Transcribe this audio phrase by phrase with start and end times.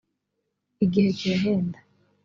[0.85, 1.77] igihe kirahenda.